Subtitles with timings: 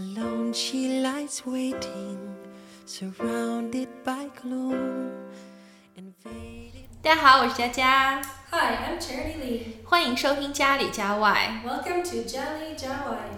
[0.00, 2.18] Alone she lies waiting,
[2.84, 5.12] surrounded by gloom.
[5.96, 8.20] Invaded 大家好，我是佳佳，
[8.50, 9.62] Hi, I'm Charity Lee.
[9.84, 11.62] 欢迎收听家里家外。
[11.64, 13.28] Welcome to Jali Jawai.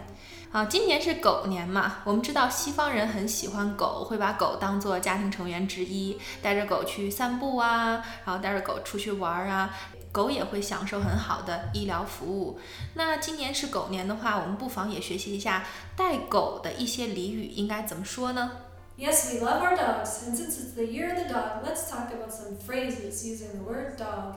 [0.53, 9.71] 啊，今年是狗年嘛，我们知道西方人很喜欢狗，会把狗当做家庭成员之一，带着狗去散步啊，然后带着狗出去玩啊。
[10.11, 12.59] 狗也会享受很好的医疗服务。
[12.95, 15.65] 那今年是狗年的话，我们不妨也学习一下
[15.95, 18.53] 带狗的一些俚语应该怎么说呢？
[18.97, 22.11] Yes, we love our dogs, and since it's the year of the dog, let's talk
[22.11, 24.35] about some phrases using the word dog.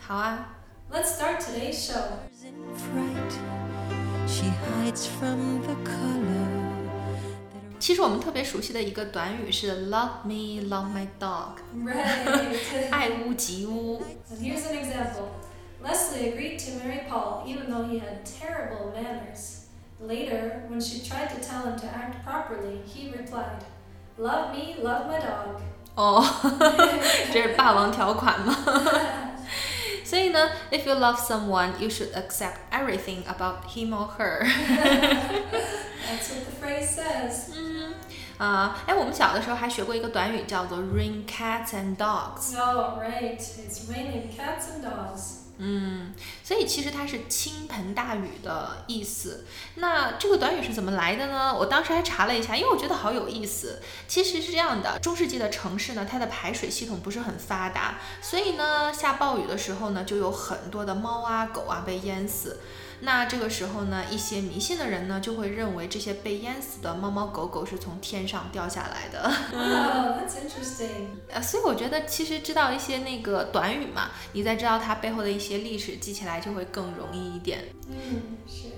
[0.00, 0.56] 好啊，
[0.90, 2.02] Let's start today's show.
[4.26, 6.48] in fright, she hides from the color.
[7.78, 12.90] 其实我们特别熟悉的一个短语是 love me, love my dog， Right.
[12.90, 14.00] 爱屋及乌。
[14.30, 15.28] and here's an example.
[15.82, 19.62] Leslie agreed to marry Paul even though he had terrible manners.
[20.00, 23.64] Later, when she tried to tell him to act properly, he replied,
[24.18, 25.60] Love me, love my dog.
[25.96, 26.24] 哦，
[27.32, 28.54] 这是霸王条款吗？
[30.06, 34.44] 所以呢，if you love someone, you should accept everything about him or her 。
[36.04, 37.52] That's what the phrase says.
[37.54, 37.94] 嗯，
[38.38, 42.56] 啊、哎，我们小的时候还学过一个短语叫做 rain cats and dogs。
[42.58, 43.38] Oh, right.
[43.38, 45.38] It's raining cats and dogs.
[45.59, 46.13] 嗯，
[46.43, 49.45] 所以其实它是倾盆大雨的意思。
[49.75, 51.55] 那这个短语是怎么来的呢？
[51.55, 53.81] 我当时还查了一下，因为我觉得好有意思。
[54.07, 62.59] 其实是这样的，中世纪的城市呢，它的排水系统不是很发达，所以呢，下暴雨的时候呢，就有很多的猫啊、狗啊被淹死。
[63.01, 69.31] 那这个时候呢，一些迷信的人呢，就会认为这些被淹死的猫猫狗狗是从天上掉下来的。
[69.53, 71.07] Oh, that's interesting.
[71.29, 77.59] 呃，所以我觉得其实知道一些那个短语嘛，你再知道它背后的一些历史，记起来就会更容易一点。
[77.87, 78.76] Mm, sure.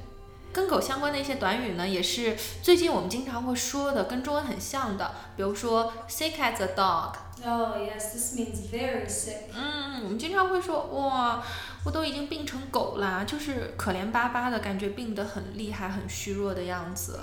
[0.52, 7.14] 跟狗相关的一些短语呢，也是最近我们经常会说的，跟中文很像的，比如说 sick as a dog。
[7.46, 9.54] Oh, yes, this means very sick.
[9.54, 11.42] 嗯，我们经常会说哇，
[11.86, 17.20] 我都已经病成狗啦，就是可怜巴巴的感觉，病得很厉害、很虚弱的样子。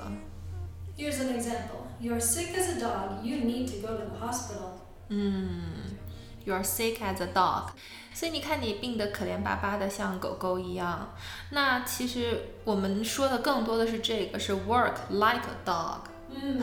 [0.97, 1.85] Here's an example.
[2.01, 3.23] You're sick as a dog.
[3.23, 4.79] You need to go to the hospital.
[5.09, 5.97] 嗯
[6.47, 7.71] ，You're sick as a dog，
[8.15, 11.12] 所以你看你病得可怜巴巴的，像狗狗一样。
[11.51, 16.62] 那其实我们说的更多的是这个，是 work like a dog，Mm,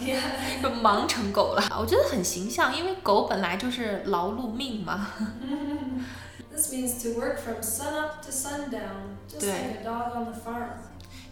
[0.00, 0.62] yeah.
[0.62, 1.62] 就忙成狗了。
[1.78, 5.10] 我觉得很形象，因为狗本来就是劳碌命嘛。
[6.50, 10.68] This means to work from sun up to sundown, just like a dog on the farm.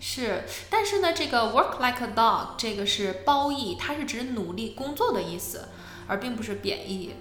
[0.00, 5.68] 是，但是呢，这个 work like a dog 这个是褒义，它是指努力工作的意思，
[6.08, 7.14] 而并不是贬义。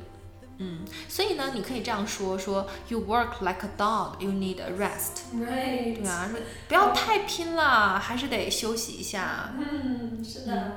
[0.60, 0.78] 嗯，
[1.08, 5.24] 所以呢，你可以这样说：说 you work like a dog, you need a rest。
[5.34, 6.00] Right.
[6.00, 9.52] 对啊，说不要太拼了，还是得休息一下。
[9.58, 10.72] Hmm, should I?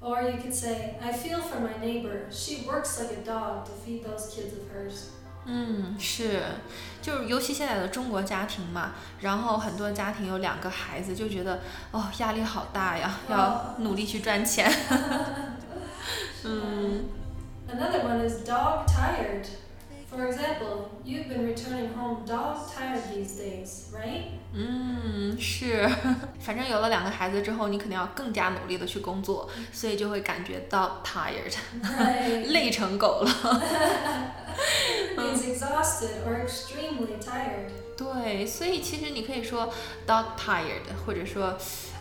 [0.00, 2.30] Or you could say, I feel for my neighbor.
[2.30, 5.10] She works like a dog to feed those kids of hers.
[5.44, 6.42] 嗯，是，
[7.00, 11.60] 就是尤其现在的中国家庭嘛，然后很多家庭有两个孩子，就觉得
[11.92, 14.70] 哦压力好大呀，要努力去赚钱。
[16.44, 17.04] 嗯
[17.74, 19.46] Another one is dog tired.
[20.10, 24.24] For example, you've been returning home dog tired these days, right?
[24.52, 25.88] 嗯，是，
[26.40, 32.46] 反正有了两个孩子之后，你肯定要更加努力的去工作，所以就会感觉到 tired， Right.
[32.48, 33.62] 累成狗了。
[35.14, 37.70] It means exhausted or extremely tired.
[37.96, 39.72] 对，所以其实你可以说
[40.08, 41.56] dog tired，或者说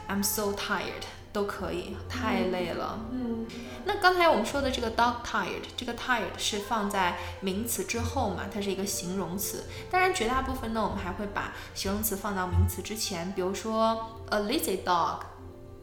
[0.10, 3.00] I'm so tired 都可以，太累了。
[3.12, 3.46] Hmm.
[3.86, 9.64] 那刚才我们说的这个 dog tired，这个 tired 是放在名词之后嘛，它是一个形容词。
[9.90, 15.20] 当然，绝大部分呢，我们还会把形容词放到名词之前，比如说 a lazy dog，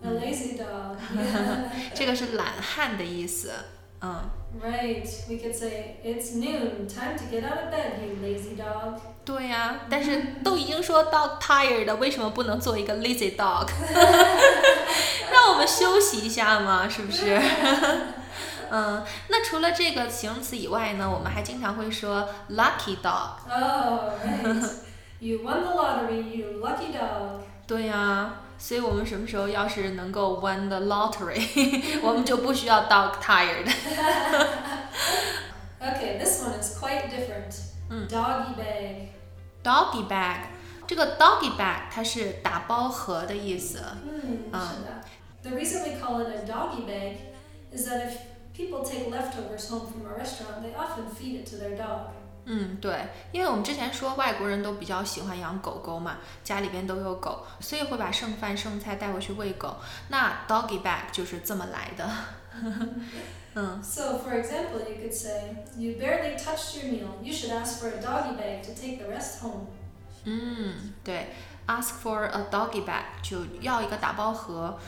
[0.02, 0.96] A lazy dog.
[1.16, 1.70] Yeah.
[1.94, 3.50] 这个是懒汉的意思。
[4.02, 4.28] 嗯，
[4.62, 5.06] right.
[5.26, 6.86] We could say, It's noon.
[6.86, 9.00] Time to get out of bed, you lazy dog.
[9.24, 13.66] 对呀、但是都已经说 dog tired 了，为什么不能做一个 lazy dog？
[15.41, 17.41] 让我们休息一下嘛，是不是？
[18.69, 23.41] 嗯，那除了这个形容词以外呢，我们还经常会说 lucky dog。
[23.49, 24.69] Oh, right.
[25.19, 27.41] you won the lottery, you lucky dog.
[27.65, 33.67] 对呀、所以我们什么时候要是能够 win the lottery，我们就不需要 dog tired。
[35.81, 37.55] Okay, this one is quite different.
[37.89, 38.07] Mm.
[38.07, 39.07] Doggy bag.
[39.63, 40.37] doggy bag，
[40.85, 43.79] 这个 doggy bag 它是打包盒的意思。
[44.05, 44.85] Hmm, Um.
[45.42, 45.50] should I?
[45.50, 47.18] The reason we call it a doggy bag
[47.72, 48.18] is that if
[48.54, 52.10] people take leftovers home from a restaurant, they often feed it to their dog.
[52.48, 59.76] 嗯，对，因为我们之前说外国人都比较喜欢养狗狗嘛，家里边都有狗，所以会把剩饭剩菜带回去喂狗。
[60.10, 62.08] 那 doggy bag 就是这么来的。
[63.54, 67.08] 嗯 So, for example, you could say, You barely touched your meal.
[67.20, 69.66] You should ask for a doggy bag to take the rest home.
[70.24, 71.26] 嗯，对，
[71.66, 74.78] ask for a doggy bag 就要一个打包盒。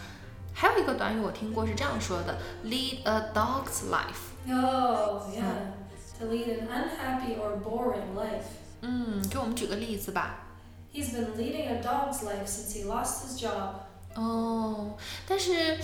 [0.53, 4.35] 还有一个短语我听过是这样说的，lead a dog's life。
[4.51, 5.75] Oh, yeah.
[6.19, 8.47] To lead an unhappy or boring life.
[8.81, 10.47] 嗯，给我们举个例子吧。
[10.93, 13.75] He's been leading a dog's life since he lost his job.
[14.15, 14.97] 哦，
[15.29, 15.79] 但是，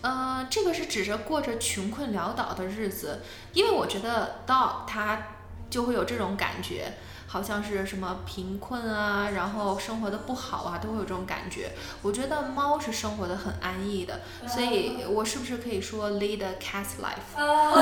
[0.00, 3.20] 呃，这个是指着过着穷困潦倒的日子，
[3.52, 5.22] 因为我觉得 dog 它
[5.70, 6.94] 就会有这种感觉，
[7.33, 11.71] 好像是什么贫困啊，然后生活的不好啊，都会有这种感觉。
[12.03, 17.79] 我觉得猫是生活的很安逸的，所以我是不是可以说 lead a cat's life？Oh,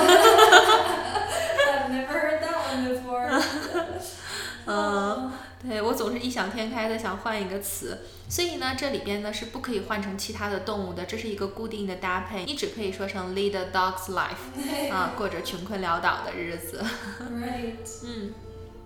[1.68, 3.44] I've never heard that one before.
[4.68, 8.00] 嗯，对我总是异想天开的想换一个词，
[8.30, 14.47] 所以呢，这里边呢是不可以换成其他的动物的，这是一个固定的搭配，你只可以说成 lead a dog's life，
[14.94, 16.81] 啊，过着穷困潦倒的日子。
[17.36, 17.75] right.
[18.06, 18.33] 嗯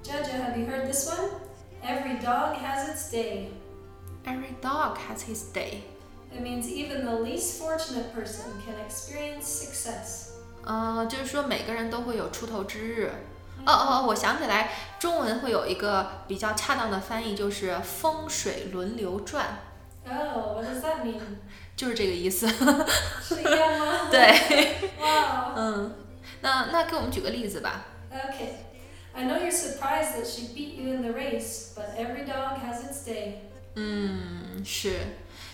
[0.05, 1.31] Jaja, have you heard this one?
[1.83, 3.49] Every dog has its day.
[4.25, 5.83] ，Every dog has his day。
[6.33, 10.29] It means even the least fortunate person can experience success.
[10.65, 13.11] 呃，就是说每个人都会有出头之日。
[13.67, 19.59] 哦哦哦，我想起来，中文会有一个比较恰当的翻译，就是风水轮流转，
[20.07, 21.21] Oh, what does that mean?
[21.77, 22.49] 就是这个意思。
[22.49, 24.09] 是一样吗？
[24.11, 25.55] 对， Wow.
[25.57, 25.95] 嗯，
[26.41, 27.85] 那那给我们举个例子吧。
[28.11, 28.53] Okay.
[29.16, 32.84] I know you're surprised that she beat you in the race, but every dog has
[32.84, 33.36] its day.
[33.76, 35.00] 嗯，是，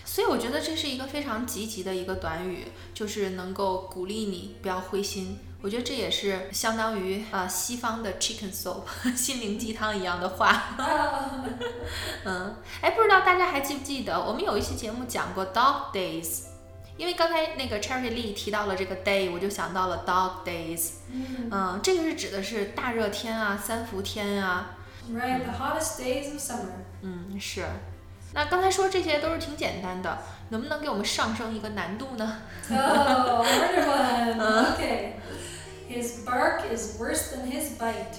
[0.04, 5.38] 所以我觉得这是一个非常积极的一个短语，就是能够鼓励你不要灰心。
[5.60, 8.82] 我觉得这也是相当于呃西方的 chicken soup
[9.16, 10.74] 心灵鸡汤一样的话。
[10.76, 11.52] Oh,
[12.24, 16.46] 嗯，哎，不知道大家还记不记得，我们有一期节目讲过 dog days，
[16.96, 20.90] 因为刚才那个 Cherry Lee 提到了这个 day，我就想到了 dog days。
[21.10, 21.48] mm.
[21.50, 24.76] 嗯，这个是指的是大热天啊，三伏天啊。
[25.10, 26.72] Right, the hottest days of summer.
[27.00, 27.66] 嗯，是。
[28.34, 30.18] 那刚才说这些都是挺简单的，
[30.50, 32.38] 能不能给我们上升一个难度呢
[32.70, 34.74] ？Oh, harder one.
[34.74, 35.14] Okay.
[35.88, 38.16] His bark is worse than his bite.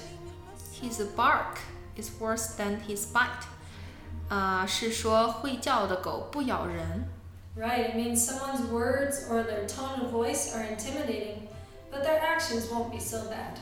[0.81, 1.58] His bark
[1.96, 3.48] is worse than his bite。
[4.30, 7.06] 啊、是说会叫的狗不咬人。
[7.56, 11.49] Right, it means someone's words or their tone of voice are intimidating,
[11.90, 13.58] but their actions won't be so bad.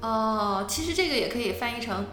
[0.00, 2.06] 哦，其实这个也可以翻译成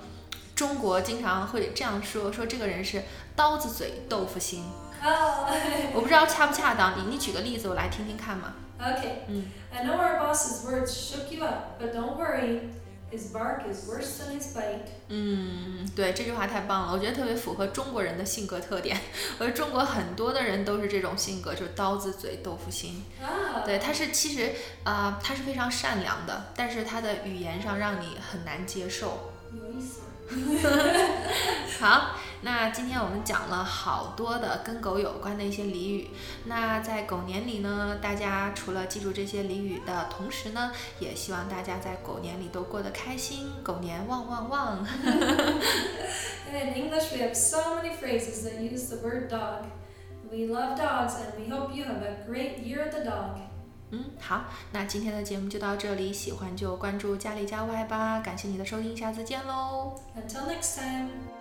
[0.56, 3.04] 中国经常会这样说，说这个人是
[3.36, 4.66] 刀子嘴豆腐心。
[5.04, 5.50] Oh,
[5.94, 8.54] 我不知道恰不恰当，你你举个例子我来听听看嘛。
[8.80, 9.25] okay.
[9.30, 9.44] Mm.
[9.74, 12.60] I know our boss's words shook you up, but don't worry.
[13.17, 14.89] His bark is worse than his bite.
[15.09, 18.95] 嗯，对，这句话太棒了，我觉得特别符合中国人的性格特点。
[19.39, 23.05] 我觉得中国很多的人都是这种性格，就是刀子嘴豆腐心。
[23.23, 23.65] Ah.
[23.65, 24.53] 对，他是其实
[24.85, 29.33] 啊、呃他是非常善良的，但是他的语言上让你很难接受。
[29.55, 30.01] 有意思。
[31.81, 32.17] 好，
[32.47, 36.11] 那今天我们讲了好多的跟狗有关的一些俚语。
[36.45, 40.71] 那在狗年里呢，大家除了记住这些俚语的同时呢，
[41.01, 44.87] 也希望大家在狗年里都过得开心，狗年旺旺旺。
[46.53, 49.65] In English, we have so many phrases that use the word dog.
[50.31, 53.41] We love dogs, and we hope you have a great year of the dog.
[53.91, 58.21] 嗯，好，那今天的节目就到这里，喜欢就关注家里家外吧。
[58.21, 59.97] 感谢你的收听，下次见喽。
[60.17, 61.36] Until next time.